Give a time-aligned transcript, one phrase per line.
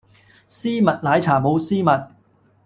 [0.49, 2.07] 絲襪奶茶冇絲襪